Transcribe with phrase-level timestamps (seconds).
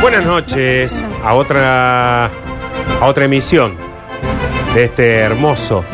[0.00, 3.76] Buenas noches a otra a otra emisión
[4.74, 5.84] de este hermoso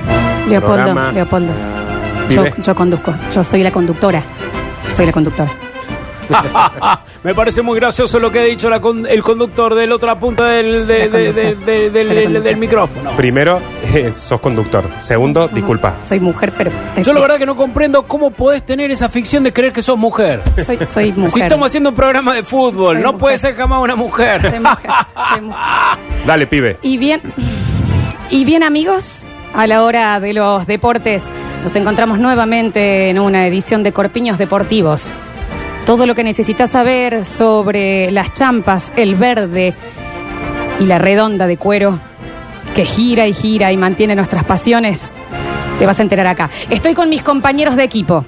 [0.48, 1.12] Leopoldo, programa.
[1.12, 1.52] Leopoldo.
[2.30, 2.54] Yo, Vive.
[2.62, 4.22] yo conduzco, yo soy la conductora.
[4.84, 5.63] Yo soy la conductora.
[7.24, 10.44] Me parece muy gracioso lo que ha dicho la con- el conductor del otra punta
[10.46, 11.64] del, de- Será de- de- conductor.
[11.66, 13.10] de- del- micrófono.
[13.16, 13.60] Primero,
[13.94, 14.84] eh, sos conductor.
[15.00, 15.94] Segundo, disculpa.
[16.06, 16.70] Soy mujer, pero.
[17.02, 19.98] Yo la verdad que no comprendo cómo podés tener esa ficción de creer que sos
[19.98, 20.42] mujer.
[20.64, 21.32] Soy, soy mujer.
[21.32, 23.20] Si estamos haciendo un programa de fútbol, Soy no mujer.
[23.20, 24.40] puede ser jamás una mujer.
[24.50, 24.90] Soy mujer,
[25.32, 25.58] soy mujer.
[26.26, 26.78] Dale, pibe.
[26.82, 27.20] Y bien,
[28.30, 31.22] y bien amigos, a la hora de los deportes,
[31.62, 35.12] nos encontramos nuevamente en una edición de Corpiños Deportivos.
[35.86, 39.74] Todo lo que necesitas saber sobre las champas, el verde
[40.80, 41.98] y la redonda de cuero
[42.74, 45.12] que gira y gira y mantiene nuestras pasiones,
[45.78, 46.48] te vas a enterar acá.
[46.70, 48.24] Estoy con mis compañeros de equipo.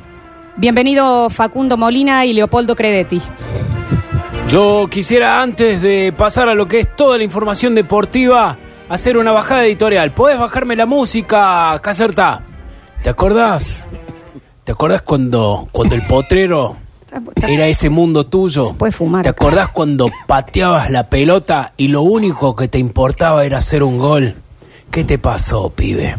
[0.57, 3.23] Bienvenido Facundo Molina y Leopoldo Credetti.
[4.49, 8.59] Yo quisiera, antes de pasar a lo que es toda la información deportiva,
[8.91, 10.13] hacer una bajada editorial.
[10.13, 12.43] ¿Podés bajarme la música, Caserta?
[13.03, 13.83] ¿Te acordás?
[14.63, 16.77] ¿Te acordás cuando, cuando el potrero
[17.37, 18.67] era ese mundo tuyo?
[18.67, 19.23] Se puede fumar.
[19.23, 23.99] ¿Te acordás cuando pateabas la pelota y lo único que te importaba era hacer un
[23.99, 24.35] gol?
[24.91, 26.17] ¿Qué te pasó, pibe?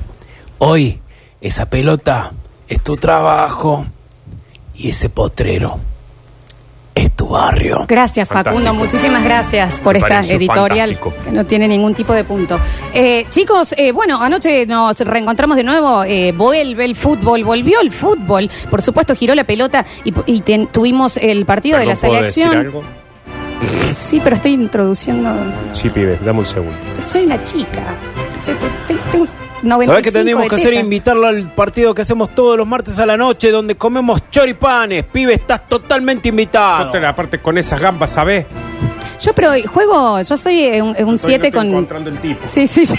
[0.60, 1.02] Hoy
[1.42, 2.32] esa pelota
[2.68, 3.86] es tu trabajo
[4.76, 5.80] y ese potrero
[6.98, 7.86] es tu barrio.
[7.88, 8.74] Gracias, Facundo.
[8.74, 11.24] Muchísimas gracias por Me esta pareció editorial fantástico.
[11.24, 12.60] que no tiene ningún tipo de punto.
[12.94, 16.04] Eh, chicos, eh, bueno, anoche nos reencontramos de nuevo.
[16.04, 18.50] eh, vuelve el fútbol, volvió el fútbol.
[18.70, 22.24] Por supuesto, giró la pelota y, y ten- tuvimos el partido de la Perdón, ¿puedo
[22.24, 22.66] decir selección.
[22.66, 22.84] algo?
[23.92, 25.30] Sí, pero estoy introduciendo.
[25.74, 26.76] Sí, pibe, dame un segundo.
[27.06, 27.82] Soy una chica.
[28.46, 28.56] Soy-
[28.88, 29.28] tengo
[29.64, 30.70] 95 ¿Sabes qué tendríamos de que hacer?
[30.70, 30.80] teta.
[30.82, 35.04] Invitarlo al partido que hacemos todos los martes a la noche, donde comemos choripanes.
[35.06, 36.86] Pibe, estás totalmente invitado.
[36.86, 38.46] No te la parte con esas gambas, ¿sabés?
[39.20, 41.68] Yo, pero juego, yo soy un Estoy- 7 no estoy con.
[41.70, 42.46] encontrando el tipo.
[42.48, 42.96] Sí, sí, sí.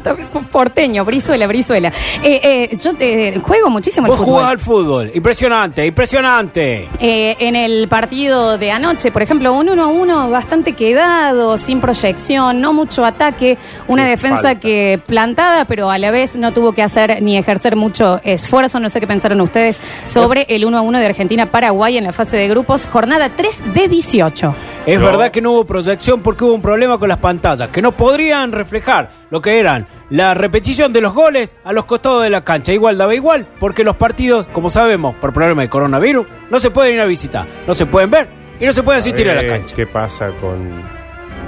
[0.00, 0.16] Está
[0.50, 1.92] Porteño, Brizuela, Brizuela.
[2.22, 2.40] Eh,
[2.72, 4.34] eh, yo eh, juego muchísimo el Vos fútbol.
[4.34, 5.10] jugás al fútbol.
[5.14, 6.88] Impresionante, impresionante.
[6.98, 11.80] Eh, en el partido de anoche, por ejemplo, un 1 a 1 bastante quedado, sin
[11.80, 13.58] proyección, no mucho ataque,
[13.88, 14.54] una Qué defensa falta.
[14.60, 18.80] que plantada, pero a la vez no tuvo que hacer ni ejercer mucho esfuerzo.
[18.80, 22.38] No sé qué pensaron ustedes sobre el 1 a 1 de Argentina-Paraguay en la fase
[22.38, 24.54] de grupos, jornada 3 de 18.
[24.90, 25.06] Es No.
[25.06, 28.50] verdad que no hubo proyección porque hubo un problema con las pantallas, que no podrían
[28.52, 32.72] reflejar lo que eran la repetición de los goles a los costados de la cancha.
[32.72, 36.94] Igual daba igual, porque los partidos, como sabemos, por problema de coronavirus, no se pueden
[36.94, 38.28] ir a visitar, no se pueden ver
[38.58, 39.76] y no se puede asistir a la cancha.
[39.76, 40.82] ¿Qué pasa con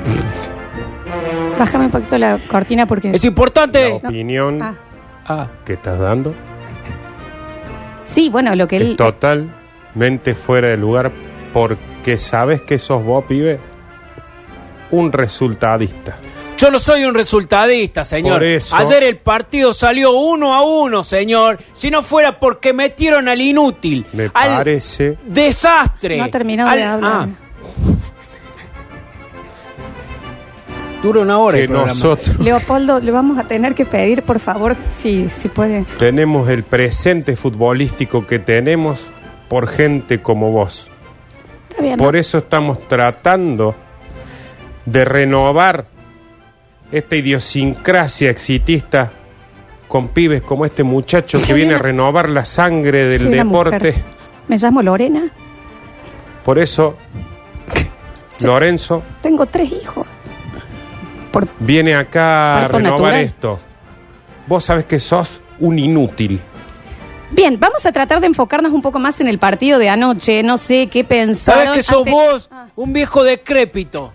[1.59, 3.11] Bájame un poquito la cortina porque...
[3.11, 3.89] Es importante.
[3.89, 4.75] la opinión Ah.
[5.27, 6.35] Ah, que estás dando?
[8.05, 8.91] Sí, bueno, lo que él...
[8.93, 11.11] Es totalmente fuera de lugar
[11.53, 11.77] porque
[12.19, 13.59] sabes que sos vos, pibe,
[14.91, 16.17] un resultadista.
[16.59, 18.35] Yo no soy un resultadista, señor.
[18.35, 21.59] Por eso- Ayer el partido salió uno a uno, señor.
[21.73, 25.19] Si no fuera porque metieron al inútil, Me al parece.
[25.27, 26.19] desastre.
[26.19, 27.13] No ha terminado al- de hablar.
[27.13, 27.29] Ah,
[31.03, 34.77] dura una hora que el nosotros Leopoldo, le vamos a tener que pedir, por favor,
[34.97, 35.85] si, si puede.
[35.99, 39.01] tenemos el presente futbolístico que tenemos
[39.49, 40.92] por gente como vos.
[41.83, 41.97] Bien.
[41.97, 43.75] Por eso estamos tratando
[44.87, 45.85] de renovar
[46.91, 49.11] esta idiosincrasia exitista
[49.89, 53.77] con pibes como este muchacho que viene a renovar la sangre del Soy una deporte.
[53.77, 53.95] mujer.
[54.49, 55.23] Me llamo Lorena,
[56.45, 56.97] Por eso,
[58.41, 60.07] Lorenzo tengo tres hijos.
[61.31, 63.21] Por, viene acá a Parto renovar natural.
[63.21, 63.61] esto.
[64.47, 66.41] Vos sabés que sos un inútil.
[67.33, 70.43] Bien, vamos a tratar de enfocarnos un poco más en el partido de anoche.
[70.43, 71.65] No sé qué pensaron.
[71.65, 72.49] ¿Sabes que sos ante- vos?
[72.53, 72.67] Ah.
[72.77, 74.13] Un viejo decrépito.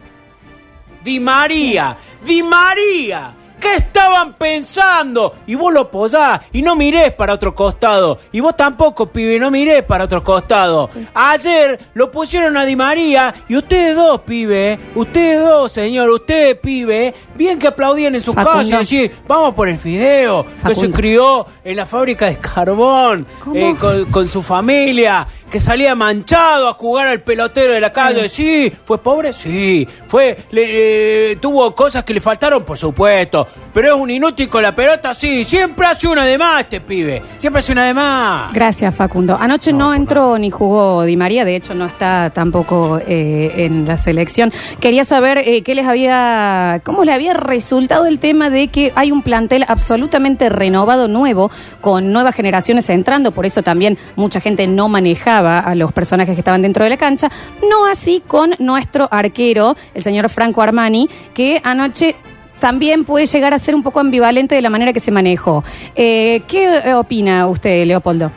[1.04, 3.34] Di María, Di María.
[3.60, 5.34] ¿Qué estaban pensando?
[5.48, 8.20] Y vos lo apoyás y no mirés para otro costado.
[8.32, 10.90] Y vos tampoco, pibe, no mirés para otro costado.
[11.14, 17.14] Ayer lo pusieron a Di María y ustedes dos, pibe, ustedes dos, señor, ustedes, pibe,
[17.36, 18.60] bien que aplaudían en sus Facundo.
[18.60, 23.26] casas y decían, vamos por el fideo, que se crió en la fábrica de carbón,
[23.54, 28.28] eh, con, con su familia, que salía manchado a jugar al pelotero de la calle.
[28.30, 29.88] Sí, fue pobre, sí.
[30.08, 33.48] Fue, le- eh, tuvo cosas que le faltaron, por supuesto.
[33.74, 35.44] Pero es un inútil con la pelota, sí.
[35.44, 37.22] Siempre hace una de más este pibe.
[37.36, 38.54] Siempre hace una de más.
[38.54, 39.38] Gracias, Facundo.
[39.40, 43.98] Anoche no, entró ni jugó Di María, de hecho no está tampoco eh, en la
[43.98, 44.52] selección.
[44.80, 49.12] Quería saber eh, qué les había, cómo le había resultado el tema de que hay
[49.12, 51.52] un plantel absolutamente renovado, nuevo,
[51.82, 56.42] con nuevas generaciones entrando, por eso también mucha gente no manejaba a los personajes que
[56.42, 57.30] estaban dentro de la cancha.
[57.70, 62.16] No así con nuestro arquero, el señor Franco Armani, que anoche
[62.60, 65.64] también puede llegar a ser un poco ambivalente de la manera que se manejó.
[65.96, 68.32] Eh, ¿Qué opina usted, Leopoldo?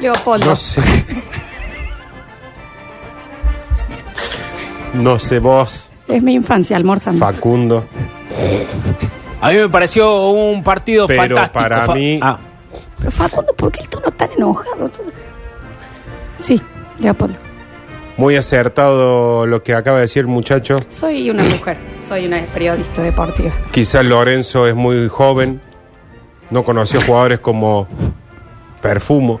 [0.00, 0.46] Leopoldo.
[0.46, 0.80] No sé.
[4.94, 7.20] No sé vos, Es mi infancia, almorzando.
[7.24, 7.84] Facundo.
[9.40, 11.52] A mí me pareció un partido Pero fantástico.
[11.52, 12.38] para mí- Ah,
[12.98, 14.90] Pero Facundo, ¿por qué el tono tan enojado?
[16.38, 16.60] Sí,
[16.98, 17.38] Leopoldo.
[18.16, 20.76] Muy acertado lo que acaba de decir el muchacho.
[20.88, 21.76] Soy una mujer,
[22.08, 23.52] soy una periodista deportiva.
[23.70, 25.60] Quizás Lorenzo es muy joven.
[26.50, 27.86] No conoció jugadores como
[28.80, 29.40] Perfumo.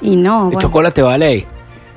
[0.00, 0.58] Y no, bueno.
[0.60, 1.46] chocolate Ballet.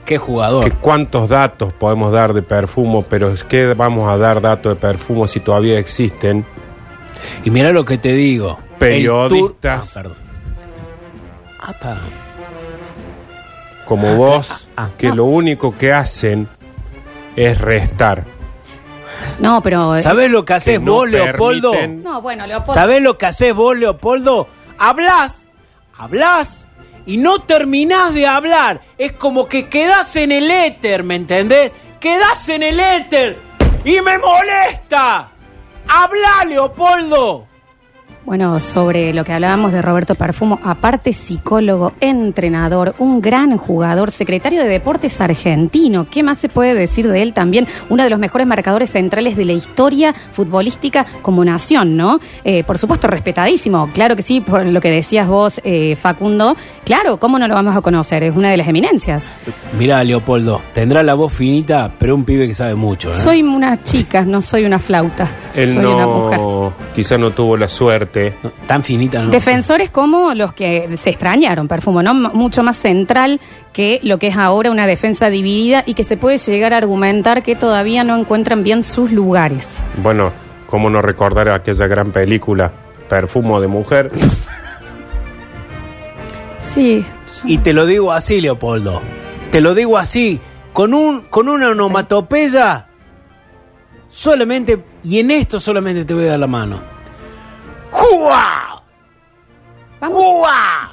[0.05, 0.63] Qué jugador.
[0.65, 4.79] Que cuántos datos podemos dar de Perfumo, pero es que vamos a dar datos de
[4.79, 6.43] Perfumo si todavía existen.
[7.43, 8.59] Y mira lo que te digo.
[8.73, 9.93] El Periodistas.
[9.93, 10.20] tour- Ah,
[11.61, 11.99] perdón.
[11.99, 11.99] Ah,
[13.85, 15.15] como vos, ah, que no.
[15.15, 16.47] lo único que hacen
[17.35, 18.23] es restar.
[19.39, 19.95] No, pero.
[19.95, 21.73] eh, ¿Sabés lo que haces que no vos, Leopoldo?
[21.73, 22.73] permiten- No, bueno, Leopoldo.
[22.73, 24.47] ¿Sabés lo que haces vos, Leopoldo?
[24.77, 25.47] Hablas,
[25.97, 26.67] hablas
[27.05, 28.81] y no terminás de hablar.
[28.97, 31.73] Es como que quedás en el éter, ¿me entendés?
[31.99, 33.37] Quedás en el éter
[33.83, 35.29] y me molesta.
[35.87, 37.47] Habla, Leopoldo.
[38.23, 44.61] Bueno, sobre lo que hablábamos de Roberto Perfumo, aparte psicólogo, entrenador, un gran jugador, secretario
[44.61, 46.05] de Deportes argentino.
[46.09, 47.67] ¿Qué más se puede decir de él también?
[47.89, 52.19] Uno de los mejores marcadores centrales de la historia futbolística como nación, ¿no?
[52.43, 53.89] Eh, por supuesto, respetadísimo.
[53.91, 56.55] Claro que sí, por lo que decías vos, eh, Facundo.
[56.85, 58.21] Claro, ¿cómo no lo vamos a conocer?
[58.21, 59.25] Es una de las eminencias.
[59.79, 63.09] Mirá, Leopoldo, tendrá la voz finita, pero un pibe que sabe mucho.
[63.11, 63.15] ¿eh?
[63.15, 65.27] Soy una chica, no soy una flauta.
[65.55, 66.37] Él soy una mujer.
[66.37, 68.10] no, quizá no tuvo la suerte.
[68.43, 69.29] No, tan finita, ¿no?
[69.31, 72.11] Defensores como los que se extrañaron, Perfumo, ¿no?
[72.11, 73.39] M- Mucho más central
[73.73, 77.41] que lo que es ahora una defensa dividida y que se puede llegar a argumentar
[77.43, 79.77] que todavía no encuentran bien sus lugares.
[80.03, 80.31] Bueno,
[80.67, 82.71] cómo no recordar aquella gran película,
[83.09, 84.11] Perfumo de Mujer.
[86.61, 87.05] Sí.
[87.43, 89.01] Y te lo digo así, Leopoldo.
[89.51, 90.39] Te lo digo así,
[90.73, 92.87] con un con una onomatopeya
[94.07, 96.79] solamente y en esto solamente te voy a dar la mano.
[97.91, 98.81] ¡Jua!
[99.99, 100.89] Vamos, ¡Jua!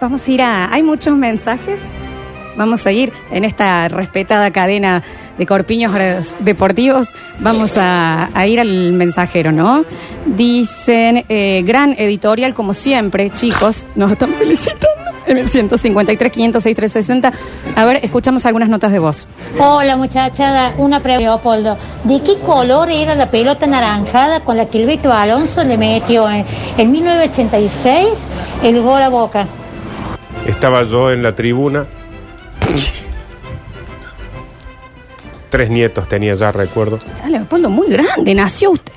[0.00, 0.72] vamos a ir a...
[0.72, 1.80] Hay muchos mensajes.
[2.56, 5.02] Vamos a ir en esta respetada cadena
[5.36, 5.92] de corpiños
[6.38, 7.08] deportivos.
[7.40, 9.84] Vamos a, a ir al mensajero, ¿no?
[10.24, 13.84] Dicen, eh, gran editorial como siempre, chicos.
[13.94, 14.95] Nos están felicitando
[15.26, 17.32] en el 153, 506, 360.
[17.74, 19.26] A ver, escuchamos algunas notas de voz.
[19.58, 21.76] Hola muchachada, una pregunta, Leopoldo.
[22.04, 26.28] ¿De qué color era la pelota naranjada con la que el Beto Alonso le metió
[26.30, 26.44] en,
[26.78, 28.26] en 1986
[28.62, 29.46] el gol a Boca?
[30.46, 31.86] Estaba yo en la tribuna.
[35.50, 36.98] Tres nietos tenía ya, recuerdo.
[37.24, 38.92] Ah, Leopoldo, muy grande, nació usted.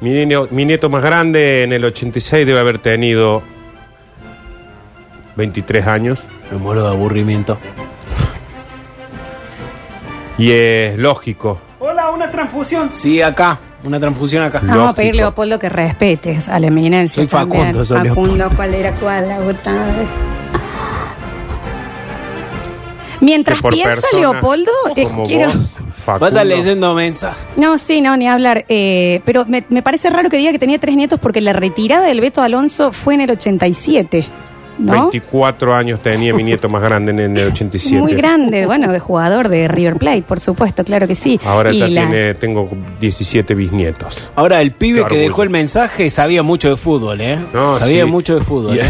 [0.00, 3.42] Mi, niño- mi nieto más grande en el 86 debe haber tenido
[5.36, 6.24] 23 años.
[6.50, 7.58] Me muero de aburrimiento.
[10.38, 11.60] Y es lógico.
[11.78, 12.92] Hola, una transfusión.
[12.92, 14.58] Sí, acá, una transfusión acá.
[14.60, 14.96] Vamos a Lógico.
[14.96, 17.22] pedir, Leopoldo, que respetes a la eminencia.
[17.22, 19.28] Soy Facundo, soy Facundo, ¿cuál era cuál?
[19.28, 19.38] La?
[23.20, 25.52] Mientras piensa persona, Leopoldo, eh, quiero...
[25.52, 25.70] vos,
[26.04, 27.38] Facundo, Vaya leyendo mensajes.
[27.56, 28.64] No, sí, no, ni hablar.
[28.68, 32.06] Eh, pero me, me parece raro que diga que tenía tres nietos porque la retirada
[32.06, 34.26] del Beto Alonso fue en el 87,
[34.78, 34.92] ¿no?
[35.10, 38.00] 24 años tenía mi nieto más grande en el 87.
[38.00, 41.40] Muy grande, bueno, de jugador de River Plate, por supuesto, claro que sí.
[41.44, 42.68] Ahora Y ya la- tiene, tengo
[43.00, 44.30] 17 bisnietos.
[44.36, 47.38] Ahora, el pibe que dejó el mensaje sabía mucho de fútbol, ¿eh?
[47.52, 48.10] No, sabía sí.
[48.10, 48.84] mucho de fútbol, ¿eh?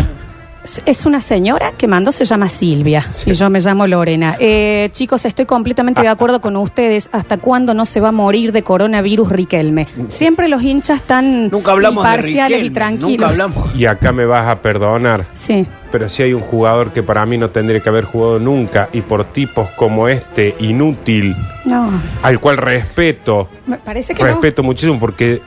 [0.84, 4.36] Es una señora que mandó, se llama Silvia, y yo me llamo Lorena.
[4.38, 7.08] Eh, chicos, estoy completamente de acuerdo con ustedes.
[7.12, 9.86] ¿Hasta cuándo no se va a morir de coronavirus Riquelme?
[10.08, 13.10] Siempre los hinchas están Nunca hablamos de imparciales y tranquilos.
[13.10, 13.76] Nunca hablamos.
[13.76, 15.26] Y acá me vas a perdonar.
[15.34, 15.66] Sí.
[15.92, 19.02] Pero si hay un jugador que para mí no tendría que haber jugado nunca y
[19.02, 21.90] por tipos como este, inútil, No,
[22.22, 25.40] al cual respeto, me parece que respeto muchísimo porque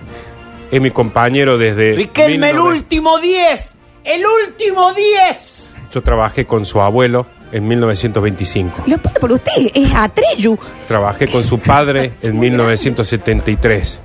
[0.71, 1.95] es mi compañero desde...
[1.95, 2.75] Riquelme, el 1900.
[2.75, 3.75] último 10.
[4.09, 5.75] El último 10.
[5.91, 8.85] Yo trabajé con su abuelo en 1925.
[8.87, 10.57] Leopoldo, por usted es Atreyu.
[10.87, 14.01] Trabajé con su padre en 1973.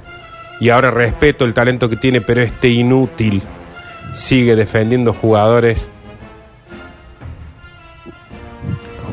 [0.61, 3.40] Y ahora respeto el talento que tiene, pero este inútil
[4.12, 5.88] sigue defendiendo jugadores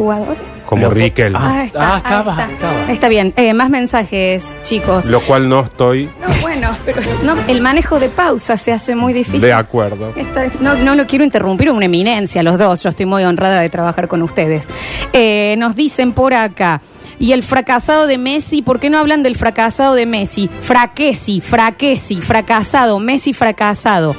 [0.01, 0.41] Jugadores.
[0.65, 1.37] como Pero- Riquelme.
[1.39, 2.51] Ah, está, ah, estaba, está.
[2.51, 2.91] estaba.
[2.91, 3.33] Está bien.
[3.35, 5.05] Eh, más mensajes, chicos.
[5.07, 9.13] Lo cual no estoy No, bueno, pero no, el manejo de pausa se hace muy
[9.13, 9.41] difícil.
[9.41, 10.11] de acuerdo.
[10.15, 12.81] Está- no, no lo quiero interrumpir, una eminencia los dos.
[12.81, 14.63] Yo estoy muy honrada de trabajar con ustedes.
[15.13, 16.81] Eh, nos dicen por acá.
[17.19, 20.49] Y el fracasado de Messi, ¿por qué no hablan del fracasado de Messi?
[20.61, 24.15] Fraquesi, fraquesi, fracasado, Messi fracasado.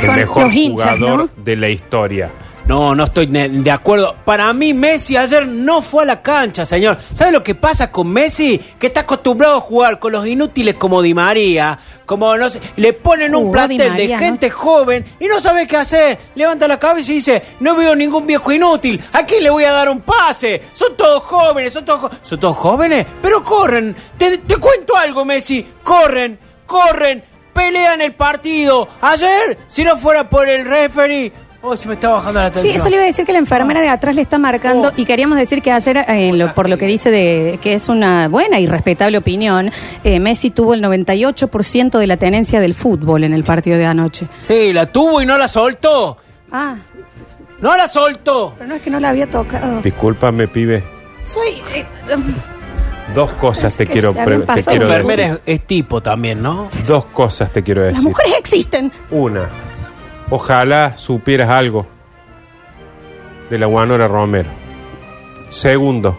[0.00, 1.42] El Son mejor los hinchas, jugador ¿no?
[1.44, 2.30] de la historia.
[2.68, 4.14] No, no estoy de acuerdo.
[4.26, 6.98] Para mí Messi ayer no fue a la cancha, señor.
[7.14, 8.60] ¿Sabe lo que pasa con Messi?
[8.78, 12.92] Que está acostumbrado a jugar con los inútiles como Di María, como no sé, le
[12.92, 16.18] ponen un Jugó plantel de gente joven y no sabe qué hacer.
[16.34, 19.02] Levanta la cabeza y dice, no veo ningún viejo inútil.
[19.14, 20.60] ¿A quién le voy a dar un pase?
[20.74, 23.96] Son todos jóvenes, son todos, son todos jóvenes, pero corren.
[24.18, 25.66] Te, te cuento algo, Messi.
[25.82, 28.86] Corren, corren, pelean el partido.
[29.00, 32.76] Ayer, si no fuera por el referee, oh, se me está bajando la Sí, tensión.
[32.76, 34.92] eso le iba a decir que la enfermera de atrás le está marcando Oh.
[34.96, 38.28] y queríamos decir que ayer, eh, lo- por lo que dice de que es una
[38.28, 39.70] buena y respetable opinión,
[40.04, 44.26] eh, Messi tuvo el 98% de la tenencia del fútbol en el partido de anoche.
[44.42, 46.16] Sí, la tuvo y no la soltó.
[46.52, 46.76] Ah,
[47.60, 48.54] No la soltó.
[48.56, 49.80] pero no es que no la había tocado.
[49.82, 50.84] Discúlpame, pibe.
[51.24, 51.60] Soy...
[51.74, 51.84] eh,
[52.14, 52.34] um,
[53.14, 56.68] Dos cosas Parece te quiero, te quiero Enfermera es, es tipo también, ¿no?
[56.86, 58.08] Dos cosas te quiero las decir.
[58.08, 58.92] mujeres existen.
[59.10, 59.48] Una,
[60.30, 61.86] ojalá supieras algo
[63.50, 64.50] de la Guanora Romero.
[65.50, 66.18] Segundo,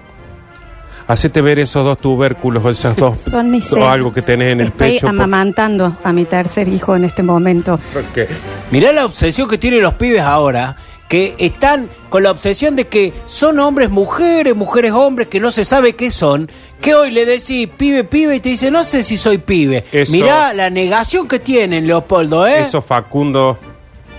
[1.07, 4.67] hacete ver esos dos tubérculos, esos dos, Son mis o algo que tenés en el
[4.67, 5.01] Estoy pecho.
[5.01, 7.79] por- amamantando a mi tercer hijo en este momento.
[7.93, 8.27] porque
[8.71, 10.75] Mirá la obsesión que tienen los pibes ahora,
[11.07, 15.65] que están con la obsesión de que son hombres, mujeres, mujeres, hombres, que no se
[15.65, 16.49] sabe qué son,
[16.81, 19.85] que hoy le decís pibe, pibe, y te dice, no sé si soy pibe.
[19.91, 22.61] Eso- Mirá la negación que tienen, Leopoldo, ¿eh?
[22.61, 23.57] Eso, Facundo,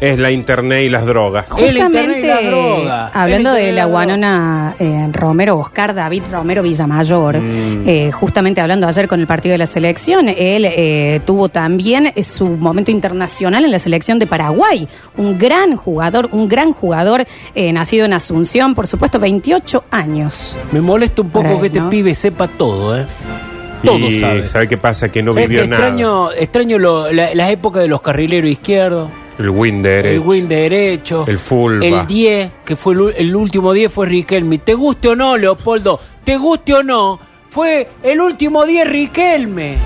[0.01, 1.47] es la internet y las drogas.
[1.59, 7.39] El internet y la Justamente, hablando de la guanona eh, Romero, Oscar David Romero Villamayor,
[7.39, 7.83] Mm.
[7.89, 12.25] eh, justamente hablando ayer con el partido de la selección, él eh, tuvo también eh,
[12.25, 14.89] su momento internacional en la selección de Paraguay.
[15.17, 20.57] Un gran jugador, un gran jugador eh, nacido en Asunción, por supuesto, 28 años.
[20.73, 21.89] Me molesta un poco Para que este ¿no?
[21.91, 23.07] pibe sepa todo, ¿eh?
[23.85, 24.47] Todo y sabe.
[24.47, 25.11] ¿sabe qué pasa?
[25.11, 25.83] Que no ¿Sabes vivió nada.
[25.89, 29.09] Extraño, extraño lo- la- las épocas de los carrileros izquierdos.
[29.41, 31.25] El Winder, El win derecho.
[31.27, 31.83] El fullback.
[31.83, 34.59] El 10, que fue el, último 10 fue Riquelme.
[34.59, 35.99] ¿Te guste o no, Leopoldo?
[36.25, 37.19] ¿Te guste o no?
[37.49, 39.79] Fue el último 10 Riquelme.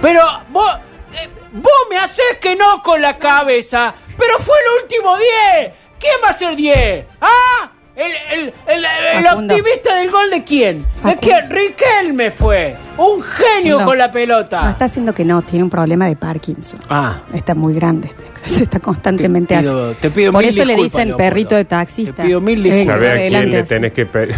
[0.00, 0.20] Pero
[0.50, 0.70] vos,
[1.14, 3.94] eh, vos me haces que no con la cabeza.
[4.18, 5.16] Pero fue el último
[5.56, 5.72] 10.
[5.98, 7.06] ¿Quién va a ser 10?
[7.20, 7.70] ¿Ah?
[7.94, 10.86] El, el- el- optimista del gol de quién?
[11.04, 11.50] ¿De quién?
[11.50, 12.74] Riquelme fue.
[12.96, 13.84] Un genio No.
[13.84, 14.62] con la pelota.
[14.64, 16.80] No está haciendo que no, tiene un problema de Parkinson.
[16.88, 17.20] Ah.
[17.34, 18.10] Está muy grande.
[18.44, 21.16] Se está constantemente Te pido- te pido Por mil eso le disculpas, dicen Leopoldo.
[21.28, 22.14] perrito de taxista.
[22.14, 22.94] Te pido mil Venga, disculpas.
[22.96, 23.68] ¿Sabe a quién adelante, le así.
[23.68, 24.34] tenés que pedir?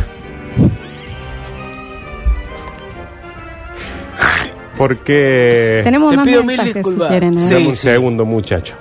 [4.77, 5.81] Porque...
[5.85, 7.09] Tenemos Te más pido mil mensajes si disculpas.
[7.09, 7.35] quieren.
[7.35, 7.41] ¿eh?
[7.41, 7.55] Sí.
[7.55, 8.75] Dame un segundo, muchacho.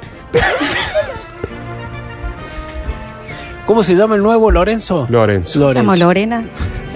[3.67, 5.05] ¿Cómo se llama el nuevo Lorenzo?
[5.09, 5.67] Lorenzo.
[5.67, 6.43] Me llamo Lorena,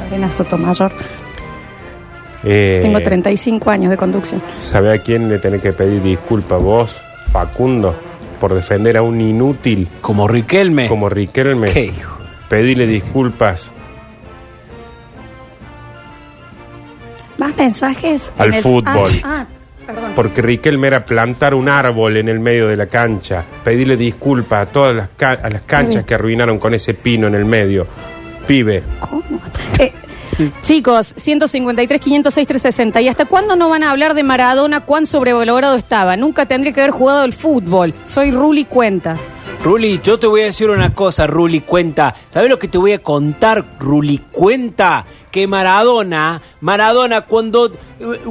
[0.04, 0.92] Lorena Sotomayor.
[2.44, 4.42] Eh, Tengo 35 años de conducción.
[4.60, 6.62] ¿Sabe a quién le tenés que pedir disculpas?
[6.62, 6.98] Vos,
[7.32, 7.96] Facundo,
[8.38, 10.88] por defender a un inútil Como Riquelme.
[10.88, 11.70] como Riquelme.
[11.72, 12.18] ¿Qué hijo?
[12.50, 13.72] Pedile disculpas
[17.38, 18.32] Más mensajes.
[18.38, 19.12] Al en el- fútbol.
[19.24, 19.46] Ah, ah,
[19.86, 20.12] perdón.
[20.16, 23.44] porque Riquelme era plantar un árbol en el medio de la cancha.
[23.64, 27.36] Pedile disculpas a todas las, ca- a las canchas que arruinaron con ese pino en
[27.36, 27.86] el medio.
[28.48, 29.40] Pibe, ¿Cómo?
[29.78, 29.92] Eh,
[30.62, 33.02] chicos, 153, 506, 360.
[33.02, 34.86] ¿Y hasta cuándo no van a hablar de Maradona?
[34.86, 36.16] ¿Cuán sobrevalorado estaba?
[36.18, 37.94] Nunca tendría que haber jugado el fútbol.
[38.06, 39.20] Soy Ruli Cuentas.
[39.64, 42.14] Ruli, yo te voy a decir una cosa, Ruli, cuenta.
[42.30, 44.20] ¿Sabes lo que te voy a contar, Ruli?
[44.32, 47.72] Cuenta que Maradona, Maradona, cuando,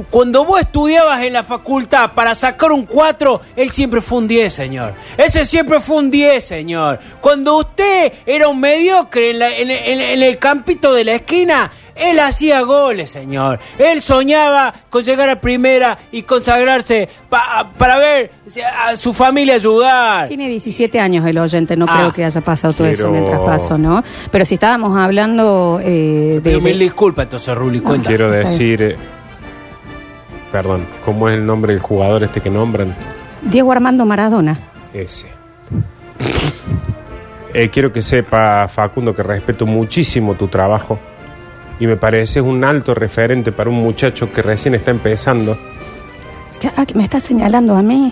[0.09, 4.53] cuando vos estudiabas en la facultad para sacar un 4, él siempre fue un 10,
[4.53, 4.93] señor.
[5.17, 6.99] Ese siempre fue un 10, señor.
[7.21, 13.59] Cuando usted era un mediocre en, el campito de la esquina, él hacía goles, señor.
[13.77, 18.31] Él soñaba con llegar a primera y consagrarse pa- para ver
[18.85, 20.27] a su familia ayudar.
[20.27, 21.95] Tiene 17 años el oyente, no Ah.
[21.97, 24.03] creo que haya pasado todo eso Pero- mientras paso, ¿no?
[24.31, 28.07] Pero si estábamos hablando eh, de, mil disculpas entonces, Ruli, cuenta.
[28.07, 28.81] quiero decir...
[28.81, 28.95] eh,
[30.51, 32.95] Perdón, ¿cómo es el nombre del jugador este que nombran?
[33.41, 34.57] Diego Armando Maradona.
[34.93, 35.25] Ese.
[37.53, 40.99] Eh, quiero que sepa, Facundo, que respeto muchísimo tu trabajo
[41.79, 45.57] y me parece un alto referente para un muchacho que recién está empezando.
[46.59, 48.11] ¿Qué- ah, que me está señalando a mí.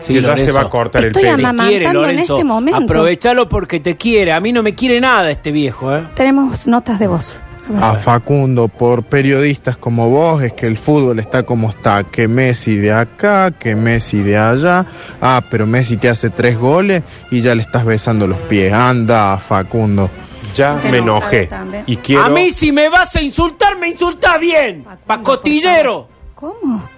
[0.00, 0.44] Sí, que ya Lorenzo.
[0.44, 1.50] se va a cortar Estoy el pelo.
[1.56, 2.34] Te quiere, en Lorenzo.
[2.34, 2.80] este momento.
[2.84, 4.32] Aprovechalo porque te quiere.
[4.32, 6.06] A mí no me quiere nada este viejo, ¿eh?
[6.14, 7.36] Tenemos notas de voz.
[7.82, 12.76] A Facundo por periodistas como vos es que el fútbol está como está, que Messi
[12.76, 14.86] de acá, que Messi de allá,
[15.20, 19.36] ah, pero Messi te hace tres goles y ya le estás besando los pies, anda
[19.36, 20.08] Facundo.
[20.54, 21.84] Ya Te me enojé también.
[21.86, 22.24] y quiero...
[22.24, 24.84] A mí si me vas a insultar, me insultas bien.
[24.84, 26.08] Facundo, Pacotillero.
[26.34, 26.60] por favor.
[26.60, 26.88] ¿Cómo?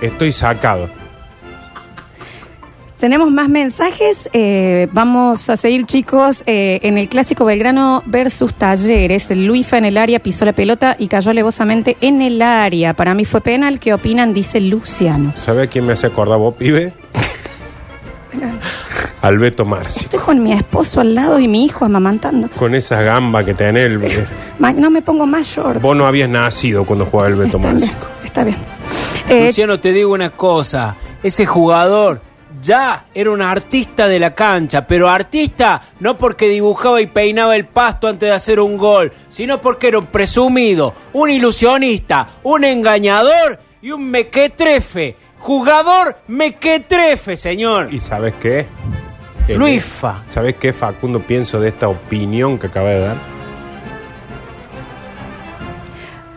[0.00, 0.88] Estoy sacado.
[2.98, 4.28] Tenemos más mensajes.
[4.34, 9.30] Eh, vamos a seguir, chicos, eh, en el clásico Belgrano versus Talleres.
[9.30, 12.92] Luifa en el área pisó la pelota y cayó alevosamente en el área.
[12.92, 13.80] Para mí fue penal.
[13.80, 14.34] ¿Qué opinan?
[14.34, 15.32] Dice Luciano.
[15.34, 16.92] ¿Sabe a quién me hace acordar vos, pibe?
[19.22, 20.00] Al Beto Marci.
[20.04, 22.48] Estoy con mi esposo al lado y mi hijo amamantando.
[22.50, 23.86] Con esa gamba que tenés.
[23.86, 24.26] el-
[24.58, 25.80] Ma- No me pongo más short.
[25.80, 27.92] Vos no habías nacido cuando jugaba el Beto Está.
[28.24, 28.56] Está bien.
[29.28, 30.96] Eh, Luciano, te digo una cosa.
[31.22, 32.22] Ese jugador
[32.62, 37.66] ya era un artista de la cancha, pero artista no porque dibujaba y peinaba el
[37.66, 43.60] pasto antes de hacer un gol, sino porque era un presumido, un ilusionista, un engañador
[43.82, 45.16] y un mequetrefe.
[45.40, 47.92] Jugador mequetrefe, señor.
[47.92, 48.66] ¿Y sabes qué?
[49.48, 50.22] El- Luifa.
[50.28, 53.16] ¿Sabes qué, Facundo, pienso de esta opinión que acaba de dar?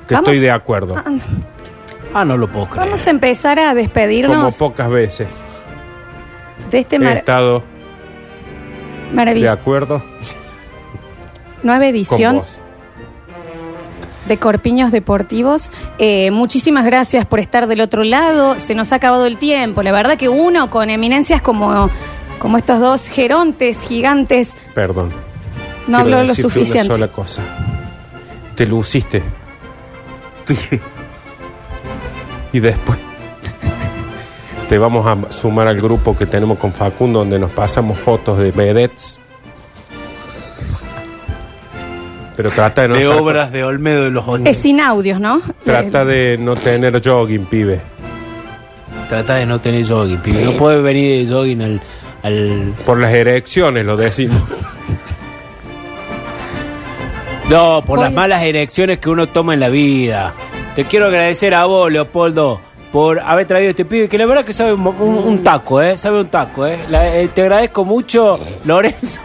[0.08, 0.96] Que Vamos- estoy de acuerdo.
[0.98, 1.04] ah,
[2.14, 2.86] Ah, no lo puedo creer.
[2.86, 5.28] vamos a empezar a Como despedirnos pocas veces
[6.70, 7.64] de este he mar- estado
[9.10, 9.54] de maravilloso.
[9.54, 10.04] acuerdo
[11.64, 12.60] Nueva con edición vos.
[14.28, 15.72] De Corpiños Deportivos.
[15.98, 18.60] Eh, muchísimas gracias por estar del otro lado.
[18.60, 19.84] Se nos ha acabado el tiempo.
[19.84, 21.90] La verdad que uno con eminencias como,
[22.40, 25.10] como estos dos gerontes gigantes Perdón.
[25.88, 26.88] no habló lo suficiente.
[26.88, 27.42] Una sola cosa.
[28.56, 29.24] Te luciste.
[32.52, 33.00] y después
[34.68, 38.52] te vamos a sumar al grupo que tenemos con Facundo donde nos pasamos fotos de
[38.52, 39.20] vedettes.
[42.36, 44.58] Pero trata de no de estar- obras de Olmedo de los Es Ondas.
[44.58, 45.42] sin audios, ¿no?
[45.64, 47.80] Trata Eh, de no tener jogging, pibe.
[49.10, 50.44] Trata de no tener jogging, pibe.
[50.44, 51.82] No puede venir de jogging al,
[52.24, 52.74] al...
[52.86, 54.42] Por las erecciones lo decimos.
[57.50, 60.34] No, por Voy- las malas elecciones que uno toma en la vida.
[60.76, 62.60] Te quiero agradecer a vos, Leopoldo,
[62.92, 65.98] por haber traído este pibe, que la verdad que sabe un, un- un taco, ¿eh?
[65.98, 66.80] Sabe un taco, ¿eh?
[66.90, 69.22] La- eh, te agradezco mucho, Lorenzo.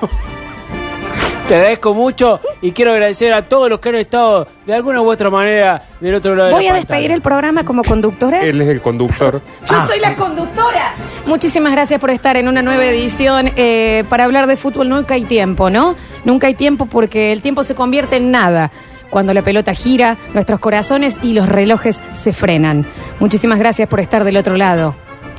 [1.49, 5.11] Te agradezco mucho y quiero agradecer a todos los que han estado de alguna u
[5.11, 6.95] otra manera del otro lado de Voy la a pantalla.
[6.99, 8.43] despedir el programa como conductora.
[8.43, 9.41] Él es el conductor.
[9.67, 9.87] Yo Ah.
[9.87, 10.95] soy la conductora.
[11.25, 13.51] Muchísimas gracias por estar en una nueva edición.
[13.57, 15.97] Eh, para hablar de fútbol nunca hay tiempo, ¿no?
[16.27, 18.71] Nunca hay tiempo porque el tiempo se convierte en nada.
[19.09, 22.85] Cuando la pelota gira, nuestros corazones y los relojes se frenan.
[23.21, 24.95] Muchísimas gracias por estar del otro lado.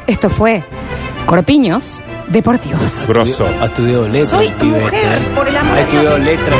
[0.07, 0.63] Esto fue
[1.27, 3.05] Corpiños Deportivos.
[3.07, 3.47] Grosso.
[3.59, 4.29] Ha estudiado letras.
[4.29, 5.29] Soy el pibe mujer, este, ¿eh?
[5.35, 5.93] por el amor Ha de Dios.
[5.93, 6.57] estudiado letras.